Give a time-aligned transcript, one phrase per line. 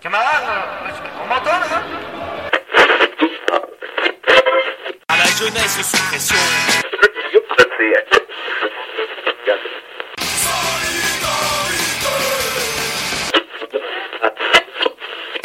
[0.00, 0.42] Camarade,
[1.22, 1.82] on m'entend là
[5.08, 6.36] À la jeunesse sous pression.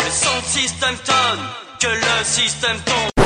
[0.09, 1.39] Son système tonne,
[1.79, 3.16] que le système tombe.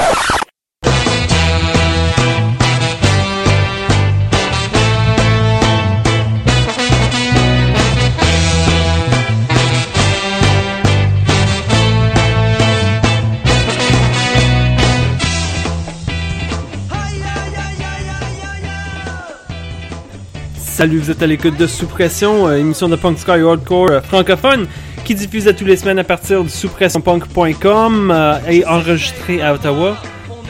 [20.82, 24.66] Salut, vous êtes à l'écoute de Sous-Pression, euh, émission de punk sky hardcore euh, francophone
[25.06, 29.96] qui diffuse à tous les semaines à partir du souspressionpunk.com euh, et enregistré à Ottawa,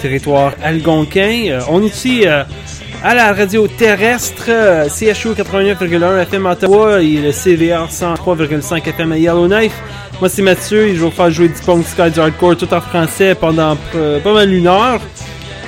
[0.01, 1.47] territoire algonquin.
[1.49, 4.45] Euh, on est ici à la radio terrestre
[4.87, 9.75] CHU 89,1 FM à Ottawa et le CVR 103,5 FM à Yellowknife.
[10.21, 12.73] Moi c'est Mathieu et je vais vous faire jouer du punk sky du hardcore tout
[12.73, 13.75] en français pendant
[14.23, 15.01] pas mal une heure.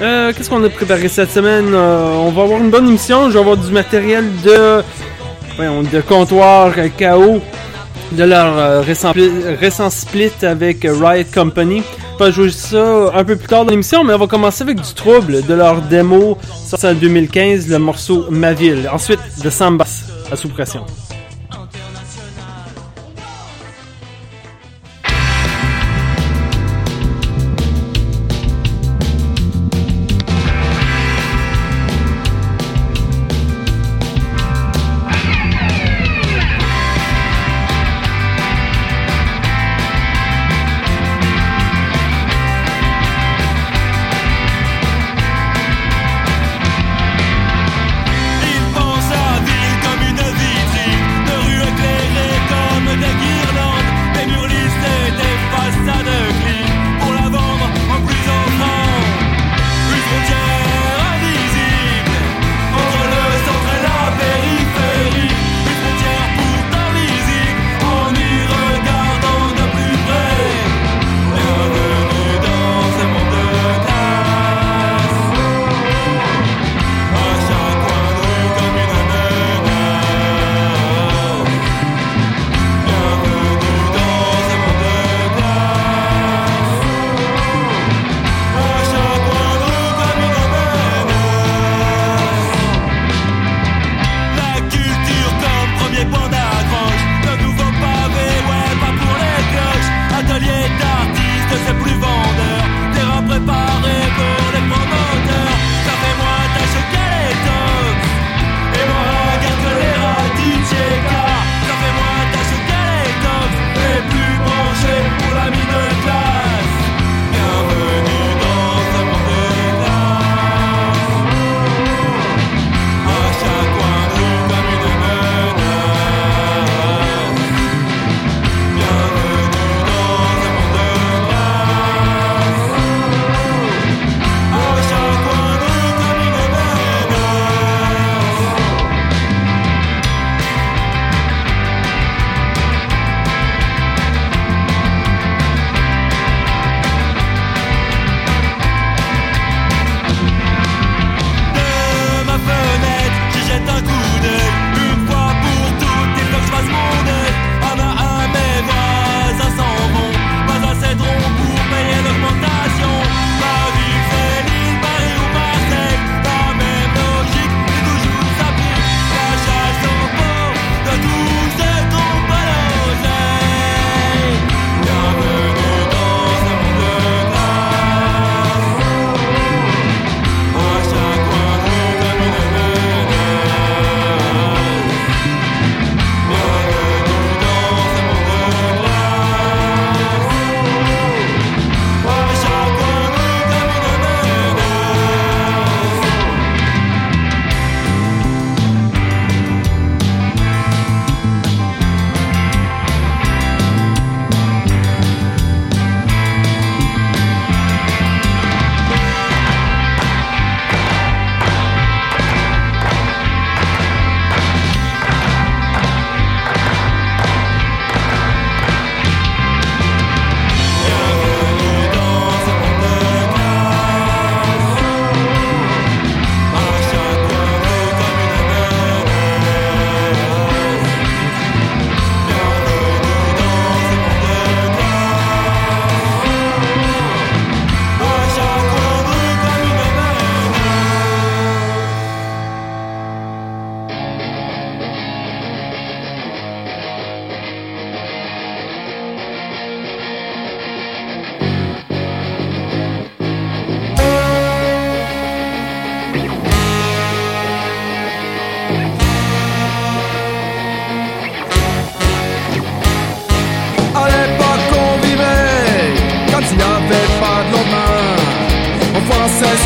[0.04, 1.74] Euh, Qu'est-ce qu'on a préparé cette semaine?
[1.74, 3.30] Euh, on va avoir une bonne émission.
[3.30, 4.82] Je vais avoir du matériel de,
[5.60, 7.40] de comptoir KO
[8.12, 11.84] de leur euh, récent, pli- récent split avec Riot Company.
[12.16, 14.80] On va jouer ça un peu plus tard dans l'émission, mais on va commencer avec
[14.82, 18.88] du trouble de leur démo sorti en 2015, le morceau Ma Ville.
[18.92, 20.86] Ensuite, de Sambas à sous pression.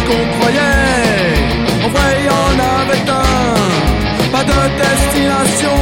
[0.08, 1.34] Qu'on croyait.
[1.86, 1.90] En
[2.26, 5.80] y en avait un, pas de destination,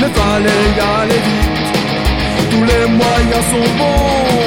[0.00, 1.68] mais fallait y aller vite.
[2.50, 4.39] Tous les moyens sont bons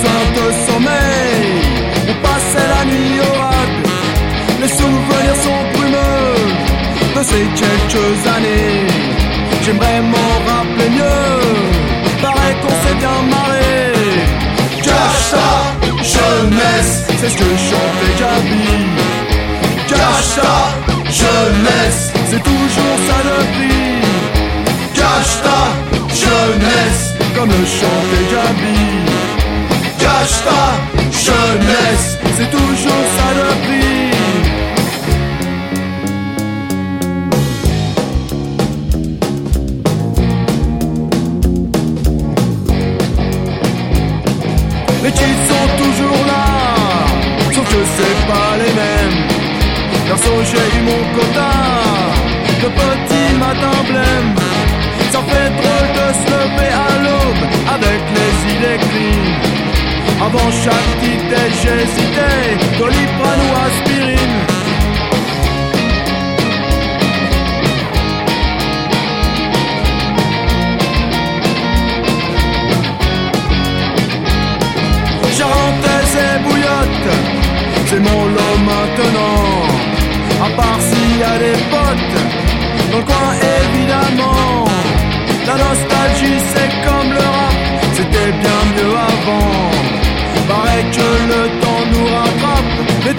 [0.00, 1.52] de sommeil,
[2.08, 3.70] on passait la nuit au rad.
[4.60, 6.36] Les souvenirs sont brumeux
[7.16, 8.86] de ces quelques années.
[9.64, 13.92] J'aimerais m'en rappeler mieux, paraît qu'on s'est bien marré.
[14.82, 15.34] Cache
[16.14, 18.68] jeunesse, c'est ce que chantait Gabi.
[19.88, 20.56] Cache ta
[21.20, 23.92] jeunesse, c'est toujours ça le prix.
[24.94, 25.60] Cache ta
[26.22, 29.41] jeunesse, comme le chantait Gabi.
[30.22, 30.30] Ta
[31.10, 34.10] jeunesse, c'est toujours ça le prix.
[45.02, 46.46] Les kids sont toujours là,
[47.52, 49.18] sauf que c'est pas les mêmes.
[50.06, 51.52] Perso, j'ai eu mon quota
[52.62, 54.34] de petits matins blêmes.
[55.10, 57.44] Ça fait drôle de se lever à l'aube
[57.74, 59.31] avec les idées.
[60.24, 63.91] Avant chaque déj, j'hésitais, doliprane ou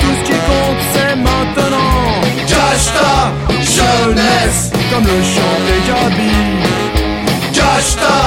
[0.03, 1.95] tout ce qui compte c'est maintenant.
[2.51, 3.15] Cache ta
[3.75, 6.35] jeunesse, comme le chant des Gabi.
[7.57, 8.19] Cache ta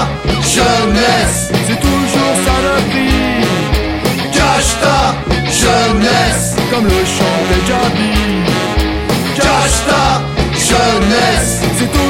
[0.57, 3.25] jeunesse, c'est toujours ça le prix.
[4.37, 5.01] Cache ta
[5.63, 8.15] jeunesse, comme le chant des Gabi.
[9.37, 10.07] Cache ta
[10.71, 12.06] jeunesse, c'est toujours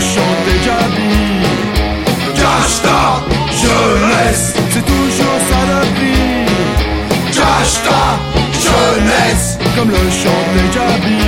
[0.00, 1.12] chanter Gabi
[2.34, 3.22] Cache-ta,
[3.62, 6.46] jeunesse C'est toujours ça le prix.
[7.32, 8.02] Cache-ta,
[8.52, 11.19] jeunesse Comme le chant des Gabi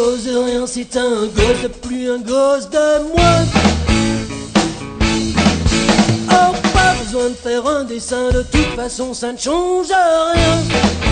[0.00, 0.44] Jeunesse.
[0.46, 3.44] rien, c'est un gosse de plus, un gosse de moins.
[6.30, 11.09] Oh, pas besoin de faire un dessin, de toute façon ça ne change rien.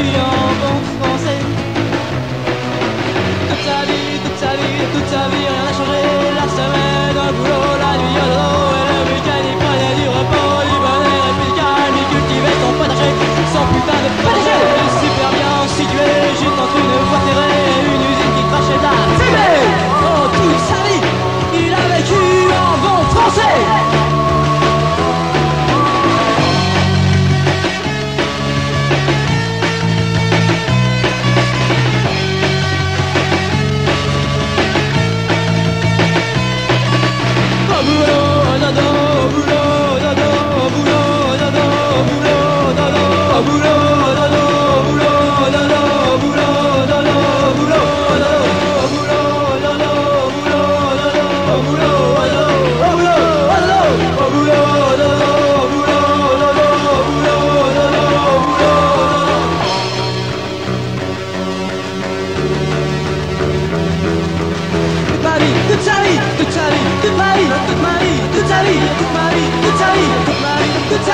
[0.00, 0.39] to your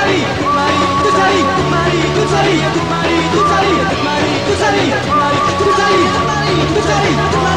[0.07, 0.23] Mari,
[0.55, 3.75] Mari, tu sari, Mari, tu sari,
[4.07, 4.87] Mari, tu sari,
[6.31, 7.56] Mari, tu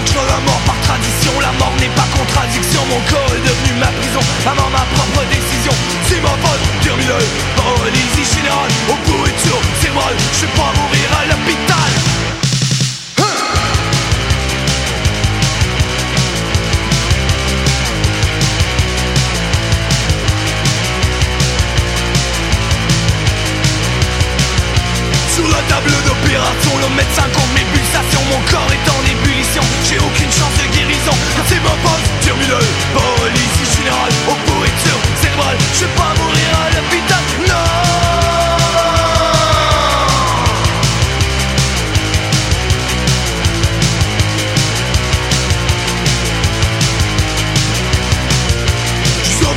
[0.00, 2.80] On crée la mort par tradition, la mort n'est pas contradiction.
[2.88, 5.72] Mon corps est devenu ma prison, avant ma propre décision.
[6.08, 7.20] Si ma faute, terminé,
[7.56, 8.70] paralysie générale.
[8.88, 11.90] Au pourriture cérébrale, je vais pas mourir à l'hôpital.
[25.34, 28.24] Sur la table d'opération, le médecin compte mes pulsations.
[28.30, 28.79] Mon corps est
[29.52, 31.10] j'ai aucune chance de guérison.
[31.36, 32.46] Quand ils m'opposent, turmule
[32.94, 37.90] Police générale, aux pourritures cérébrales Je vais pas mourir à l'hôpital, non.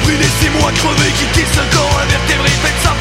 [0.04, 2.50] Brûler six mois crevé, quitter ce corps invertébré,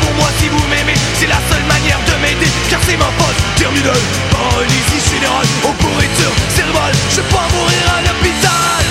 [0.03, 3.39] pour moi si vous m'aimez, c'est la seule manière de m'aider Car c'est ma pause
[3.57, 8.85] terminale, paralysie générale Au pourriture cérébrale, je vais pas mourir à l'hôpital.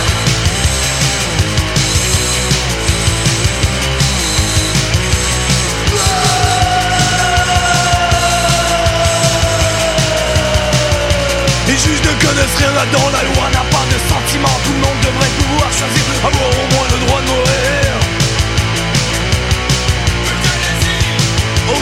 [11.68, 15.00] Les juges ne connaissent rien là-dedans, la loi n'a pas de sentiment Tout le monde
[15.04, 17.51] devrait pouvoir choisir, avoir au moins le droit de mourir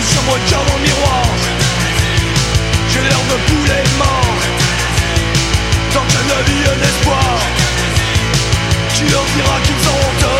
[0.03, 1.23] sur mon cœur dans miroir.
[2.89, 4.39] J'ai l'air de poulet mort.
[5.93, 7.37] Tant qu'un avis, un espoir.
[8.95, 10.38] Tu leur diras qu'ils ont tort.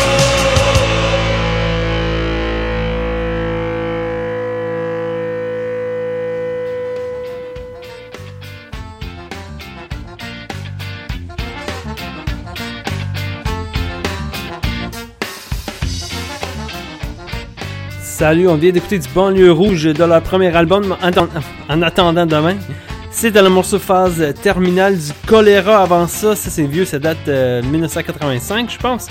[18.20, 22.56] Salut, on vient d'écouter du Banlieue Rouge de leur premier album en, en attendant demain.
[23.10, 26.36] C'était le morceau phase terminale du choléra avant ça.
[26.36, 29.06] Ça, c'est vieux, ça date de 1985, je pense.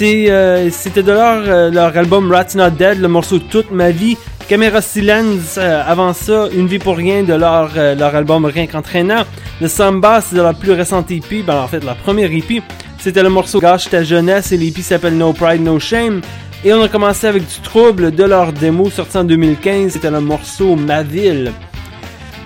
[0.00, 4.16] Euh, c'était de leur, euh, leur album Rats Not Dead, le morceau Toute ma vie.
[4.48, 8.66] Caméra Silence, euh, avant ça, Une vie pour rien de leur, euh, leur album Rien
[8.66, 9.24] qu'entraînant.
[9.60, 12.62] Le Samba, c'est de leur plus récente EP, ben en fait, leur première EP.
[12.98, 16.22] C'était le morceau Gâche ta jeunesse et l'EP s'appelle No Pride, No Shame.
[16.64, 20.20] Et on a commencé avec du trouble de leur démo sorti en 2015, c'était le
[20.20, 21.52] morceau Ma Ville.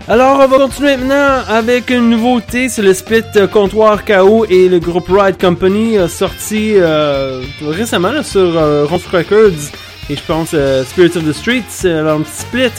[0.06, 4.80] Alors on va continuer maintenant avec une nouveauté, c'est le split Comptoir KO et le
[4.80, 9.70] groupe Ride Company euh, sorti euh, récemment sur euh, Records
[10.10, 12.72] et je pense euh, Spirit of the Streets, leur petit split.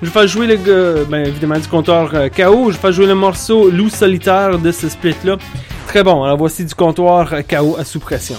[0.00, 3.14] Je vais faire jouer le ben évidemment du comptoir KO, je vais faire jouer le
[3.14, 5.36] morceau Loup solitaire de ce split là.
[5.86, 8.36] Très bon, alors voici du comptoir KO à sous pression.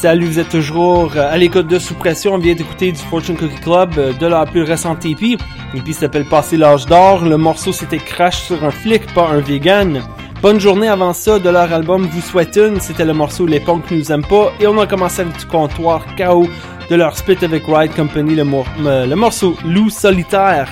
[0.00, 2.34] Salut, vous êtes toujours euh, à l'écoute de Sous Pression.
[2.34, 5.36] On vient d'écouter du Fortune Cookie Club euh, de leur plus récente EP.
[5.74, 7.24] L'EP s'appelle Passer l'âge d'or.
[7.24, 10.00] Le morceau c'était Crash sur un flic, pas un vegan.
[10.40, 12.78] Bonne journée avant ça de leur album Vous souhaite une.
[12.78, 14.52] C'était le morceau Les punks nous aiment pas.
[14.60, 16.46] Et on a commencé avec du comptoir KO
[16.88, 20.68] de leur split avec Ride Company, euh, le morceau Loup solitaire.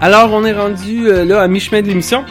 [0.00, 2.24] Alors, on est rendu là à mi-chemin de l'émission.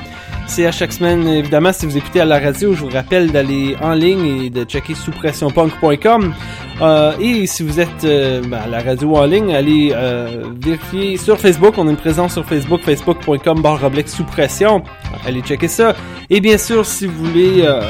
[0.48, 3.76] C'est à chaque semaine, évidemment, si vous écoutez à la radio, je vous rappelle d'aller
[3.82, 6.34] en ligne et de checker souspressionpunk.com.
[6.82, 11.18] Euh, et si vous êtes euh, ben, à la radio en ligne, allez euh, vérifier
[11.18, 11.74] sur Facebook.
[11.78, 14.84] On a une présence sur Facebook, facebook.com barre oblique sous pression.
[15.26, 15.96] Allez checker ça.
[16.30, 17.82] Et bien sûr, si vous voulez euh,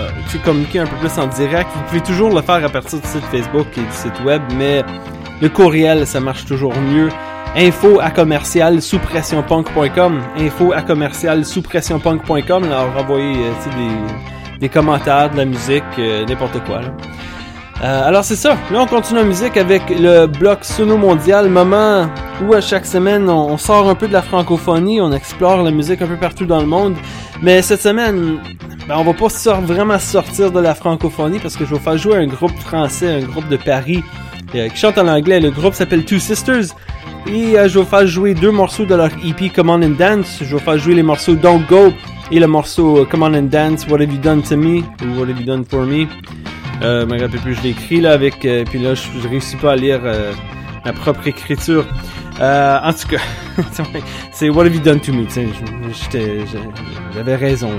[0.44, 3.24] communiquer un peu plus en direct, vous pouvez toujours le faire à partir du site
[3.32, 4.84] Facebook et du site web, mais
[5.42, 7.10] le courriel, ça marche toujours mieux
[7.58, 14.70] info à commercial sous pressionpunk.com info à commercial sous pressionpunk.com leur envoyer euh, des, des
[14.70, 16.94] commentaires de la musique euh, n'importe quoi là.
[17.84, 22.08] Euh, alors c'est ça, là on continue la musique avec le bloc Sono Mondial, moment
[22.44, 26.02] où à chaque semaine on, sort un peu de la francophonie, on explore la musique
[26.02, 26.96] un peu partout dans le monde,
[27.42, 28.40] mais cette semaine
[28.88, 31.98] ben, on va pas sor- vraiment sortir de la francophonie parce que je vais faire
[31.98, 34.04] jouer un groupe français, un groupe de Paris
[34.56, 36.74] euh, qui chante en anglais, le groupe s'appelle Two Sisters
[37.26, 40.40] et euh, je vais faire jouer deux morceaux de leur EP Come On and Dance,
[40.42, 41.92] je vais faire jouer les morceaux Don't Go
[42.32, 45.20] et le morceau euh, Come On and Dance, What Have You Done To Me ou
[45.20, 46.06] What Have You Done For Me.
[46.84, 49.28] Euh, je me rappelle plus, je l'ai écrit là avec, euh, puis là je, je
[49.28, 50.32] réussis pas à lire euh,
[50.86, 51.86] ma propre écriture.
[52.40, 53.22] Euh, en tout cas,
[54.32, 55.26] c'est What Have You Done To Me,
[57.14, 57.72] j'avais raison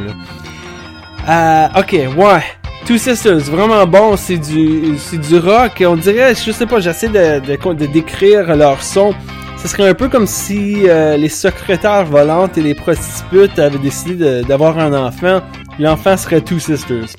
[1.26, 1.70] là.
[1.78, 2.57] Ok, ouais.
[2.88, 7.10] Two Sisters, vraiment bon, c'est du, c'est du rock, on dirait, je sais pas, j'essaie
[7.10, 9.14] de, de, décrire leur son.
[9.58, 14.40] Ce serait un peu comme si euh, les secrétaires volantes et les prostituées avaient décidé
[14.40, 15.42] d'avoir un enfant.
[15.78, 17.10] L'enfant serait Two Sisters.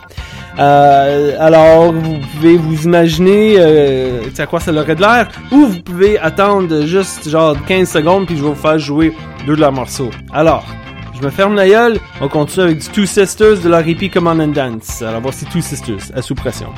[0.58, 5.82] Euh, alors, vous pouvez vous imaginer euh, à quoi ça aurait de l'air, ou vous
[5.84, 9.14] pouvez attendre juste genre 15 secondes puis je vais vous faire jouer
[9.46, 10.10] deux de leurs morceaux.
[10.34, 10.66] Alors,
[11.20, 12.00] je me ferme la gueule.
[12.22, 15.02] On continue avec du Two Sisters de leur EP Command and Dance.
[15.02, 16.74] Alors voici Two Sisters à sous pression.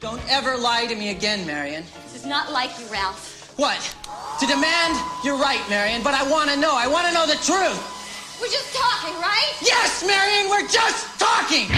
[0.00, 1.82] Don't ever lie to me again, Marion.
[2.12, 3.52] This is not like you, Ralph.
[3.56, 3.78] What?
[4.40, 4.96] To demand?
[5.24, 6.72] You're right, Marion, but I want to know.
[6.74, 7.78] I want to know the truth.
[8.40, 9.52] We're just talking, right?
[9.60, 11.68] Yes, Marion, we're just talking!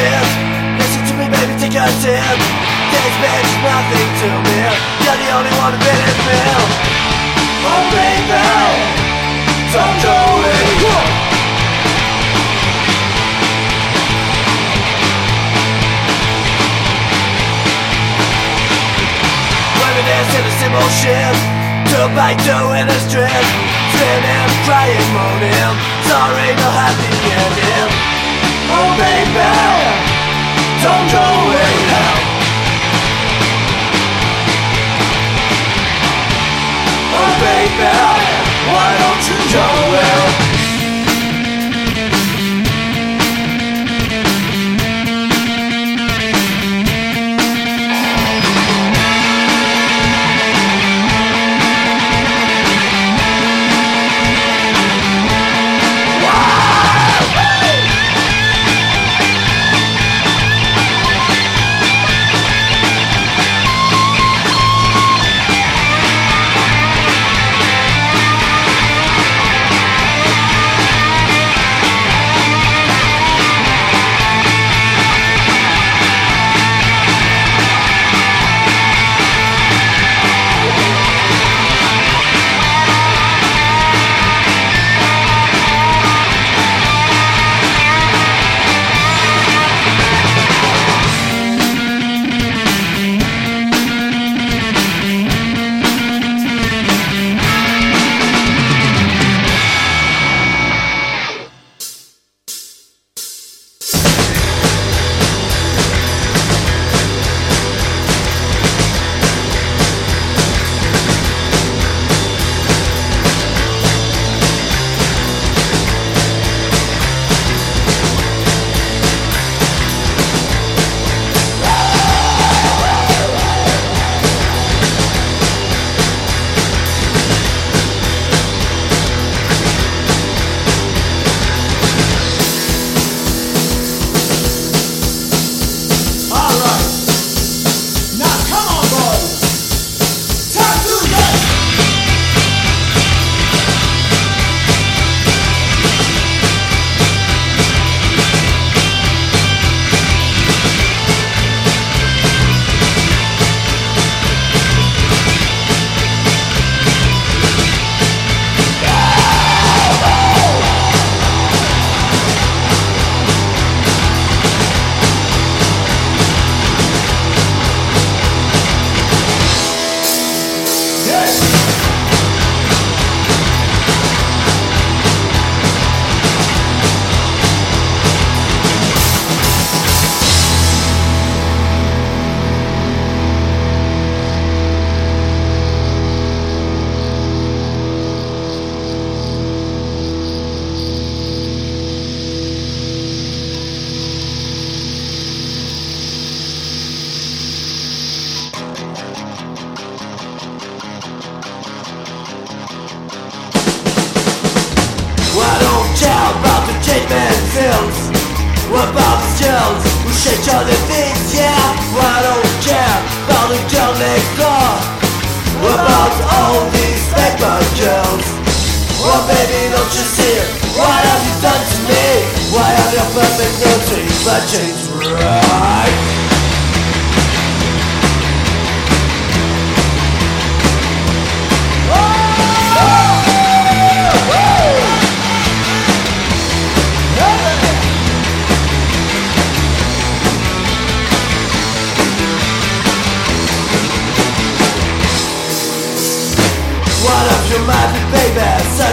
[0.00, 0.28] Shit
[0.80, 2.38] Listen to me baby, take a sip
[2.92, 4.58] This bitch is nothing to me
[5.04, 6.64] You're the only one who made it feel.
[7.68, 8.44] Oh baby
[9.72, 10.58] Don't go away.
[20.00, 21.36] Down in same old shit
[21.90, 23.44] Two by two in a strip
[23.92, 25.74] Spinning, crying, moaning.
[26.08, 28.19] Sorry, no happy ending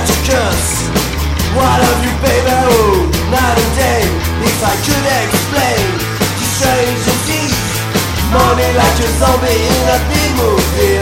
[0.09, 0.87] a curse?
[1.55, 4.03] What of you, baby, oh, night and day,
[4.41, 6.17] face I could explain.
[6.37, 7.57] To strange disease
[8.29, 11.01] Money like a zombie in a B-movie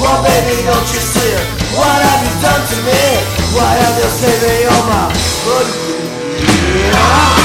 [0.00, 1.36] Well baby don't you see
[1.76, 3.02] What have you done to me?
[3.52, 5.12] Why have you saved all my
[5.44, 5.76] money?
[6.92, 7.41] What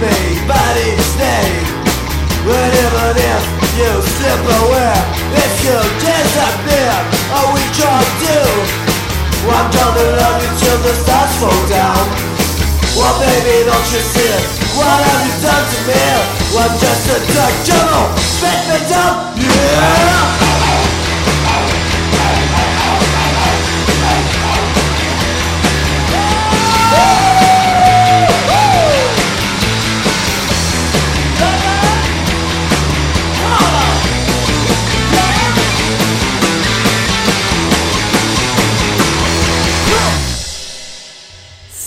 [0.00, 0.14] me,
[0.46, 1.48] body stay?
[2.44, 3.44] What even if
[3.78, 4.94] you slip away?
[5.34, 6.94] If you disappear,
[7.34, 8.84] all we can do
[9.44, 12.04] I'm gonna love you till the stars fall down
[12.96, 14.44] Well baby, don't you see it?
[14.76, 16.04] What have you done to me?
[16.56, 17.18] I'm just a
[17.66, 20.43] come on, spit me down, yeah!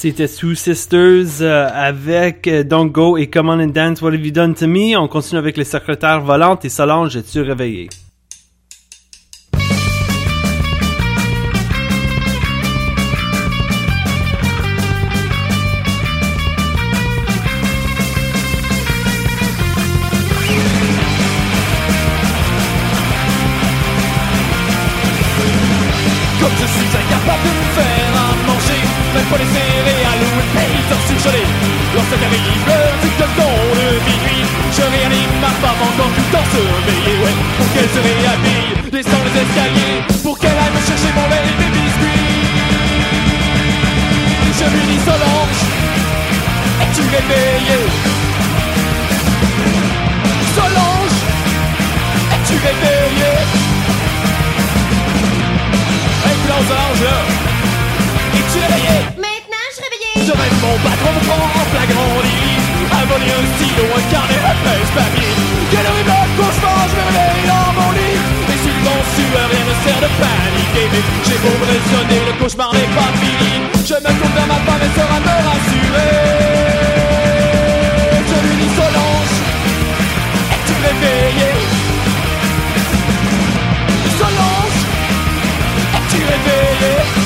[0.10, 4.26] C'était Sue Sisters euh, avec euh, Don't Go et Come On and Dance What Have
[4.26, 4.96] You Done To Me.
[4.96, 7.90] On continue avec les secrétaires volantes et Solange, es-tu réveillé?
[26.40, 26.88] Comme je suis
[31.28, 31.46] paysan surgelée
[31.96, 36.48] Lorsque arrive l'heure du canton de minuit Je réanime ma femme encore tout le temps
[36.52, 40.00] surveillée Ouais, pour qu'elle se réhabille Descend les escaliers.
[40.24, 42.24] Pour qu'elle aille me chercher mon lait et mes biscuits.
[44.60, 45.62] Je lui dis Solange
[46.82, 47.86] Es-tu réveillée
[50.56, 51.18] Solange
[52.34, 53.38] Es-tu réveillée
[56.26, 57.06] Influence orange
[58.34, 58.88] Es-tu réveillé?
[58.88, 58.97] Maintenant,
[60.28, 62.60] je rêve mon patron me prend en flagrant délit.
[62.92, 65.34] A volé un stylo, un carnet, un feuille papier.
[65.72, 68.20] Quel horrible cauchemar, je me réveille dans mon lit.
[68.52, 72.34] Et si mon sueur, rien ne sert de paniquer Mais j'ai beau me raisonner, le
[72.40, 73.54] cauchemar n'est pas fini.
[73.90, 76.16] Je me tourne vers ma femme, elle sera me rassurer.
[78.30, 79.36] Je lui dis Solange
[80.56, 81.58] Es-tu réveillée?
[84.20, 84.80] Solange
[85.96, 87.17] Es-tu réveillée?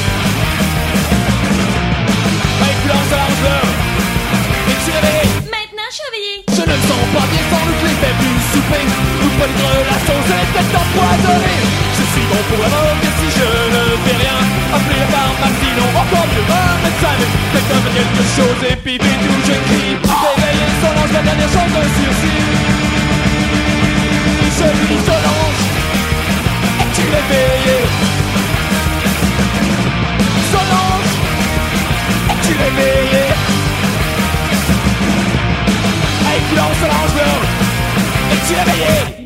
[7.14, 8.86] Pas bien sans doute les faits du souper.
[9.24, 11.56] Ou pas de l'ai peut-être empoisonné
[11.98, 14.40] Je suis bon pour la mort, si je ne fais rien.
[14.76, 17.14] Appelez la pharmacie, sinon encore mieux un médecin.
[17.20, 19.94] Mais quelqu'un fait quelque chose et puis vite où je crie.
[20.00, 22.42] Réveillez Solange, la dernière chance d'un sursis.
[24.58, 25.62] Je lui Solange.
[26.82, 27.84] Es-tu réveillée
[30.52, 31.12] Solange.
[32.32, 33.31] Es-tu réveillée
[36.52, 37.44] Influence Solange Girl
[38.34, 39.21] Es-tu réveillée Ben,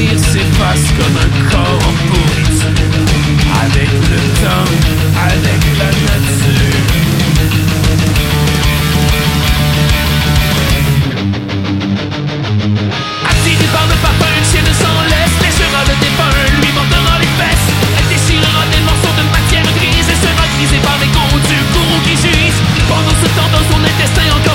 [0.00, 0.40] souvenirs
[0.96, 2.72] comme un corps en pourriture
[3.62, 4.70] Avec le temps,
[5.28, 6.80] avec la nature.
[13.28, 17.68] Attiré par le parfum, une chienne s'en laisse Léchera le défunt, lui mordra les fesses.
[17.98, 22.00] Elle déchirera des morceaux de matière grise Et sera grisée par les gonds du gourou
[22.04, 24.49] qui jouissent Pendant ce temps, dans son intestin encore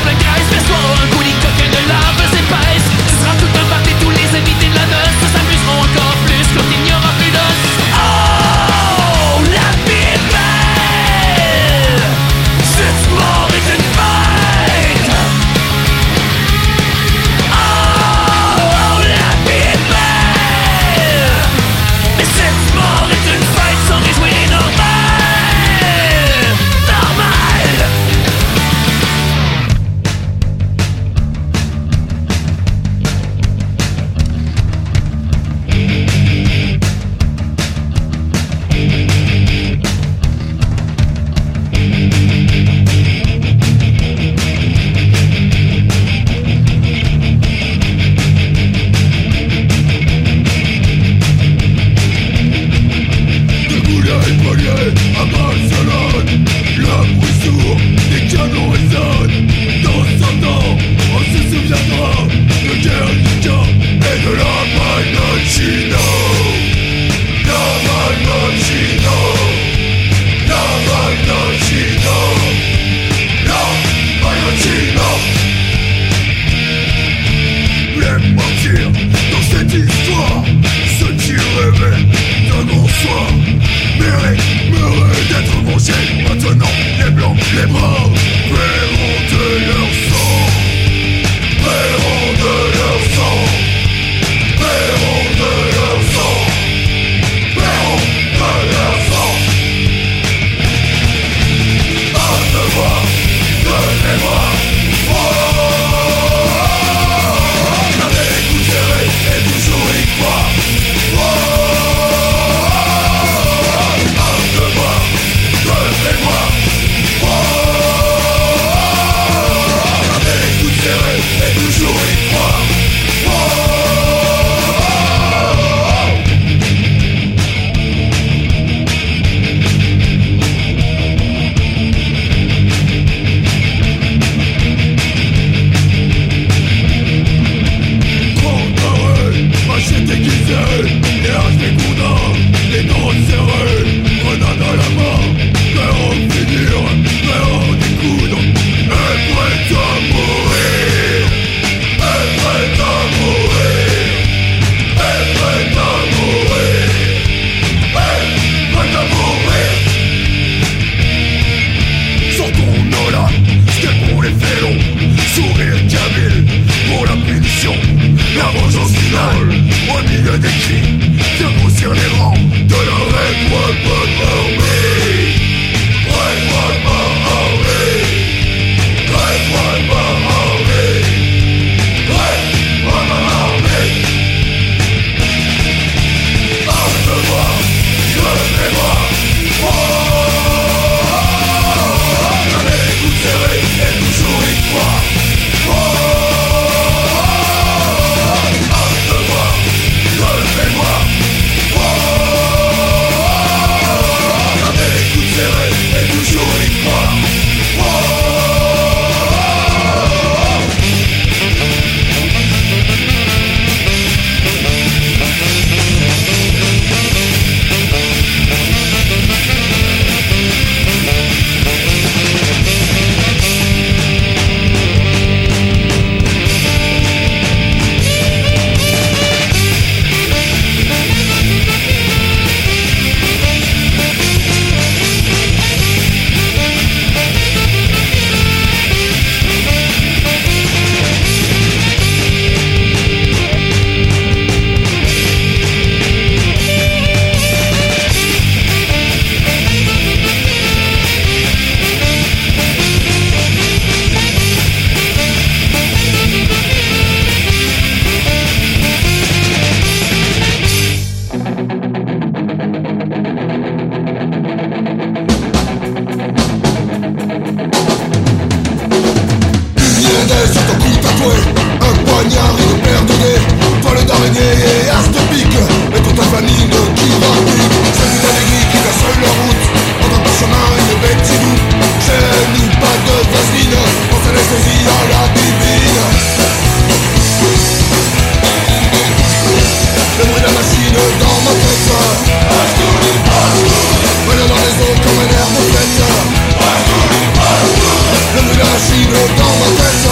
[299.66, 300.06] comtesse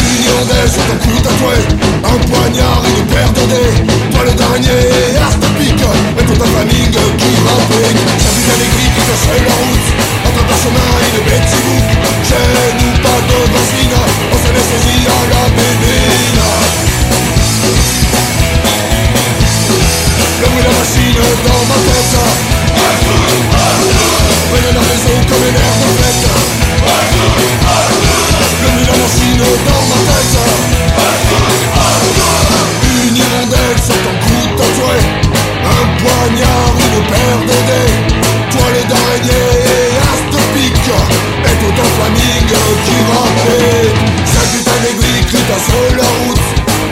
[0.00, 1.28] Union des gens de coups
[2.04, 3.74] Un poignard et une paire de dés
[4.12, 4.80] Toi le dernier
[5.20, 9.54] art pique Mais toute ta famille qui rapplique J'ai vu des gris qui cherchaient la
[9.60, 9.88] route
[10.26, 11.88] Entre ton chemin et le petit bouc
[12.28, 12.48] J'ai
[12.80, 13.96] une pas de dancine
[14.32, 16.42] On s'est laissé saisir à la bénine
[20.40, 23.59] Le bruit de la machine dans ma tête Un un
[24.50, 26.26] Prenez leur réseau comme une herbe faite
[28.62, 30.36] Le Milan chine dans ma tête.
[32.82, 34.96] Une hirondelle sur ton cou tatoué
[35.62, 37.94] Un poignard, une paire de dés
[38.50, 40.90] Toilet d'araignée et as de pique
[41.46, 43.94] Et tout un flamingue qui rappelait
[44.26, 46.48] Sa putain d'aiguille crie à sur la route.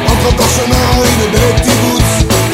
[0.06, 2.27] Entre parchemin et une bête qui boots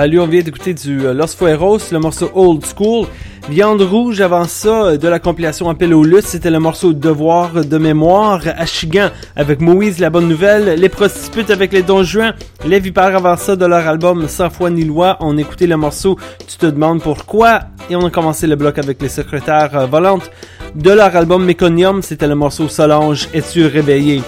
[0.00, 3.06] Salut, on vient d'écouter du euh, Los Fueros, le morceau Old School.
[3.50, 7.76] Viande rouge, avant ça, euh, de la compilation Appel au c'était le morceau Devoir de
[7.76, 8.40] mémoire.
[8.56, 10.80] Achigan avec Moïse, la bonne nouvelle.
[10.80, 12.32] Les prostituées avec les dons juin.
[12.64, 15.18] Les vipères avant ça, de leur album Sans foi ni loi.
[15.20, 16.16] On écoutait le morceau
[16.48, 17.60] Tu te demandes pourquoi.
[17.90, 20.30] Et on a commencé le bloc avec les secrétaires euh, volantes.
[20.74, 24.22] De leur album Méconium, c'était le morceau Solange, Es-tu réveillé?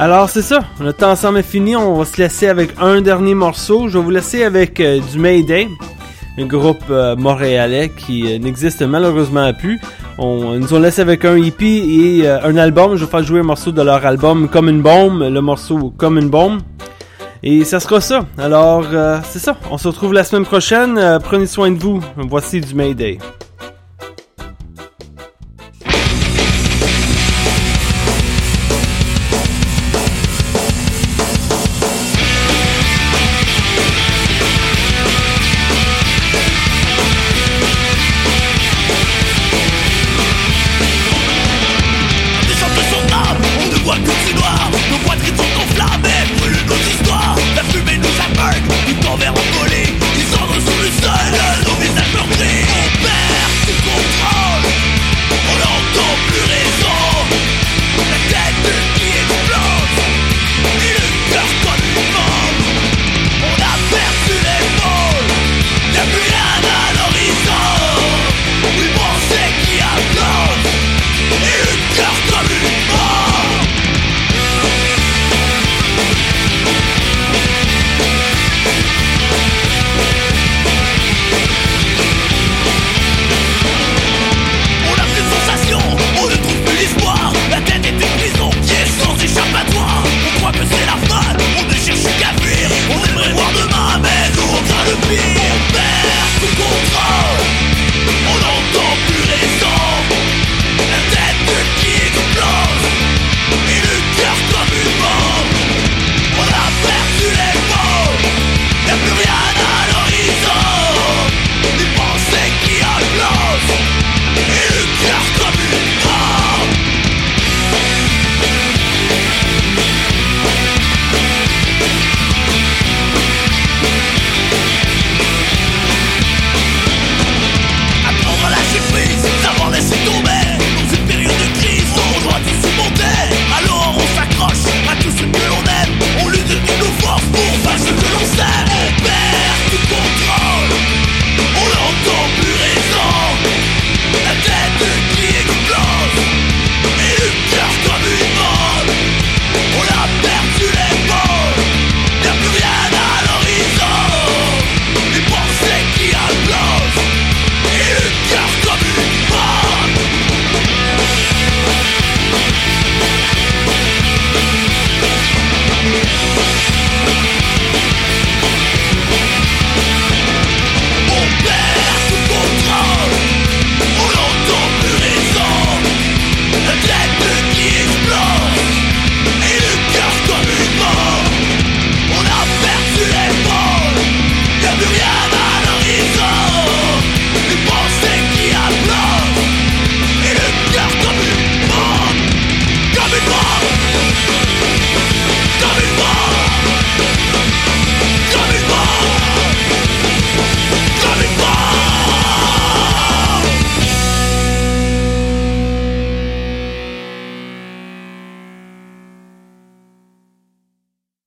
[0.00, 3.34] Alors c'est ça, le temps ensemble est fini, on va se laisser avec un dernier
[3.34, 3.88] morceau.
[3.88, 5.68] Je vais vous laisser avec euh, du Mayday,
[6.38, 9.78] un groupe euh, montréalais qui euh, n'existe malheureusement plus.
[10.16, 12.96] On nous ont laissé avec un EP et un album.
[12.96, 16.16] Je vais faire jouer un morceau de leur album Comme une bombe, le morceau Comme
[16.16, 16.60] une bombe.
[17.42, 18.24] Et ça sera ça.
[18.38, 18.86] Alors
[19.24, 21.18] c'est ça, on se retrouve la semaine prochaine.
[21.22, 22.00] Prenez soin de vous.
[22.16, 23.18] Voici du Mayday.